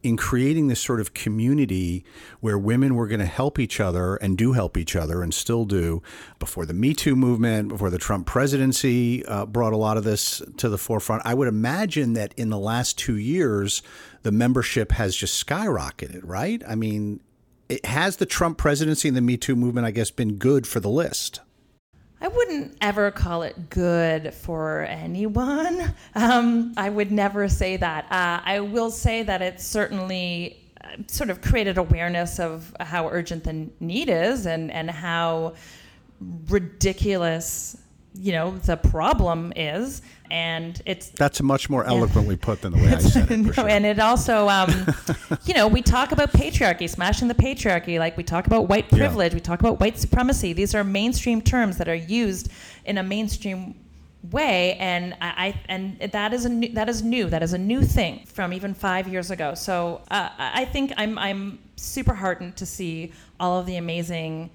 [0.03, 2.05] in creating this sort of community
[2.39, 5.65] where women were going to help each other and do help each other and still
[5.65, 6.01] do
[6.39, 10.41] before the Me Too movement, before the Trump presidency uh, brought a lot of this
[10.57, 11.23] to the forefront.
[11.25, 13.81] I would imagine that in the last two years,
[14.23, 16.62] the membership has just skyrocketed, right?
[16.67, 17.19] I mean,
[17.69, 20.79] it, has the Trump presidency and the Me Too movement, I guess, been good for
[20.79, 21.41] the list?
[22.19, 25.93] I wouldn't ever call it good for anyone.
[26.15, 28.06] Um, I would never say that.
[28.06, 33.43] Uh, I will say that it certainly uh, sort of created awareness of how urgent
[33.43, 35.53] the need is and, and how
[36.49, 37.77] ridiculous
[38.19, 42.45] you know the problem is and it's that's much more eloquently yeah.
[42.45, 43.37] put than the way I said it.
[43.37, 43.69] no, sure.
[43.69, 44.71] and it also, um,
[45.45, 49.31] you know, we talk about patriarchy, smashing the patriarchy, like we talk about white privilege,
[49.31, 49.37] yeah.
[49.37, 50.53] we talk about white supremacy.
[50.53, 52.49] These are mainstream terms that are used
[52.85, 53.75] in a mainstream
[54.32, 57.30] way, and I, I and that is a new, that is new.
[57.30, 59.53] That is a new thing from even five years ago.
[59.53, 64.49] So uh, I think I'm I'm super heartened to see all of the amazing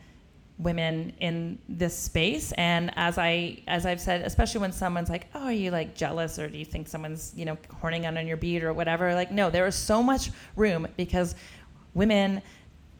[0.62, 2.52] women in this space.
[2.52, 6.38] And as i as i've said especially when someone's like oh are you like jealous
[6.38, 9.14] or do you think someone's you know horning on your beat or whatever?
[9.14, 11.34] Like no there is so much room because
[11.94, 12.42] women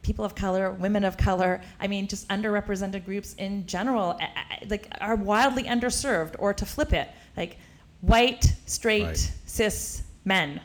[0.01, 4.19] people of color women of color i mean just underrepresented groups in general
[4.67, 7.07] like are wildly underserved or to flip it
[7.37, 7.57] like
[8.01, 9.31] white straight right.
[9.45, 10.59] cis men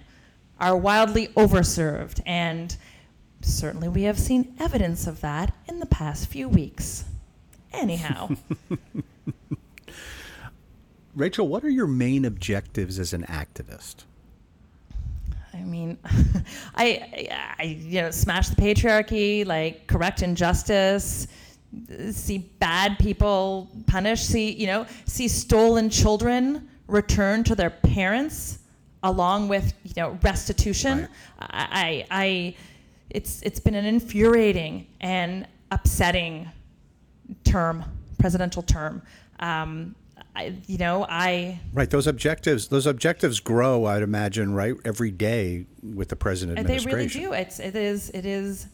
[0.60, 2.20] are wildly overserved.
[2.26, 2.76] And
[3.48, 7.04] Certainly, we have seen evidence of that in the past few weeks.
[7.72, 8.30] Anyhow.
[11.14, 14.04] Rachel, what are your main objectives as an activist?
[15.52, 15.98] I mean,
[16.76, 17.28] I,
[17.58, 21.26] I, you know, smash the patriarchy, like correct injustice,
[22.10, 28.60] see bad people punished, see, you know, see stolen children return to their parents
[29.02, 31.00] along with, you know, restitution.
[31.00, 31.08] Right.
[31.40, 32.54] I, I,
[33.10, 36.50] it's, it's been an infuriating and upsetting
[37.44, 37.84] term,
[38.18, 39.02] presidential term.
[39.40, 39.94] Um,
[40.38, 42.68] I, you know, I right those objectives.
[42.68, 46.64] Those objectives grow, I'd imagine, right every day with the president.
[46.64, 47.32] They really do.
[47.32, 48.68] It's it is it is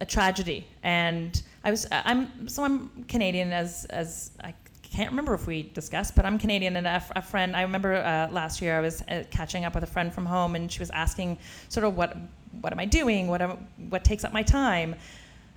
[0.00, 5.46] a tragedy, and I was I'm so I'm Canadian as as I can't remember if
[5.46, 7.54] we discussed, but I'm Canadian, and a, a friend.
[7.54, 10.54] I remember uh, last year I was uh, catching up with a friend from home,
[10.54, 11.38] and she was asking
[11.68, 12.16] sort of what
[12.60, 13.28] what am I doing?
[13.28, 14.94] What am, what takes up my time?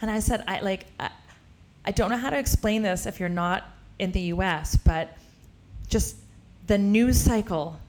[0.02, 1.10] And I said, I like I,
[1.86, 3.70] I don't know how to explain this if you're not
[4.00, 5.18] in the U.S., but
[5.88, 6.16] just
[6.68, 7.80] the news cycle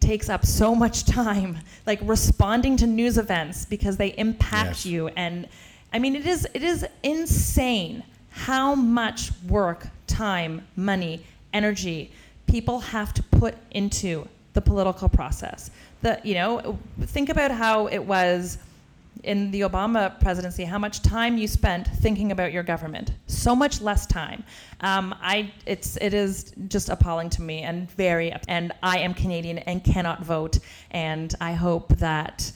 [0.00, 4.86] takes up so much time, like responding to news events because they impact yes.
[4.86, 5.08] you.
[5.08, 5.48] And
[5.92, 12.10] I mean, it is it is insane how much work, time, money, energy
[12.46, 15.70] people have to put into the political process.
[16.22, 18.58] You know, think about how it was
[19.24, 23.12] in the Obama presidency how much time you spent thinking about your government.
[23.26, 24.44] So much less time.
[24.80, 29.58] Um, I it's it is just appalling to me and very and I am Canadian
[29.58, 30.58] and cannot vote
[30.90, 32.52] and I hope that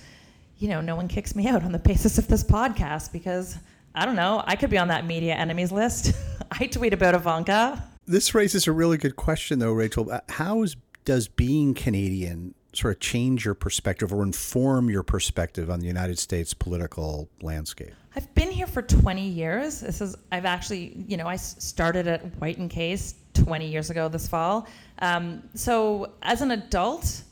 [0.58, 3.56] you know no one kicks me out on the basis of this podcast because
[3.94, 6.12] I don't know I could be on that media enemies list.
[6.50, 7.82] I tweet about Ivanka.
[8.06, 10.10] This raises a really good question though, Rachel.
[10.10, 10.64] Uh, how
[11.04, 16.18] does being Canadian sort of change your perspective or inform your perspective on the United
[16.18, 17.92] States political landscape?
[18.14, 19.80] I've been here for 20 years.
[19.80, 24.08] This is I've actually, you know, I started at White and Case 20 years ago
[24.08, 24.66] this fall.
[25.00, 27.22] Um, so as an adult,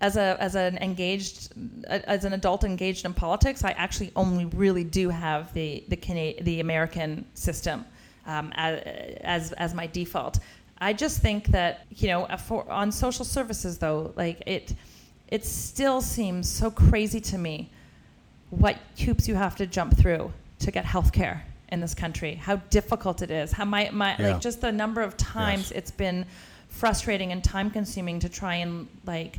[0.00, 1.52] as a as an engaged
[1.88, 6.60] as an adult engaged in politics, I actually only really do have the the the
[6.60, 7.84] American system
[8.26, 8.82] um, as,
[9.22, 10.38] as as my default.
[10.80, 14.74] I just think that you know, uh, for, on social services though, like it,
[15.28, 17.70] it still seems so crazy to me
[18.50, 22.34] what hoops you have to jump through to get health care in this country.
[22.34, 23.52] How difficult it is.
[23.52, 24.32] How my, my yeah.
[24.32, 25.72] like just the number of times yes.
[25.72, 26.24] it's been
[26.68, 29.38] frustrating and time consuming to try and like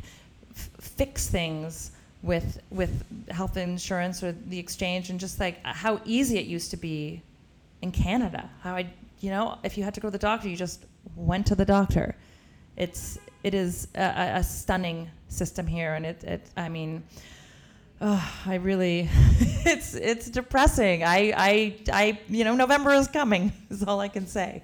[0.54, 6.38] f- fix things with with health insurance or the exchange and just like how easy
[6.38, 7.22] it used to be
[7.82, 8.48] in Canada.
[8.62, 8.86] How I
[9.20, 10.84] you know, if you had to go to the doctor, you just
[11.16, 12.16] went to the doctor.
[12.76, 17.02] It's it is a, a stunning system here, and it, it I mean,
[18.00, 19.08] oh, I really,
[19.66, 21.04] it's it's depressing.
[21.04, 23.52] I I I you know November is coming.
[23.70, 24.62] Is all I can say.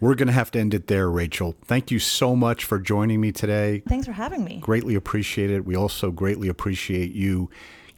[0.00, 1.54] We're going to have to end it there, Rachel.
[1.64, 3.82] Thank you so much for joining me today.
[3.88, 4.58] Thanks for having me.
[4.58, 5.64] Greatly appreciate it.
[5.64, 7.48] We also greatly appreciate you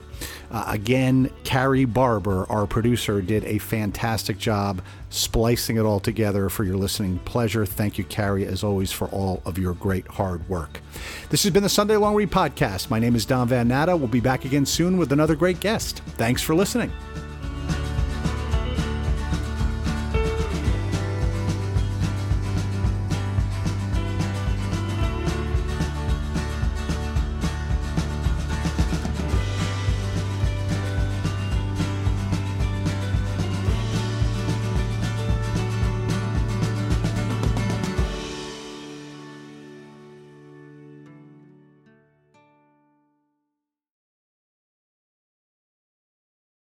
[0.51, 6.63] uh, again, Carrie Barber, our producer, did a fantastic job splicing it all together for
[6.63, 7.65] your listening pleasure.
[7.65, 10.81] Thank you, Carrie, as always, for all of your great hard work.
[11.29, 12.89] This has been the Sunday Long Read Podcast.
[12.89, 13.95] My name is Don Van Natta.
[13.95, 15.99] We'll be back again soon with another great guest.
[16.17, 16.91] Thanks for listening.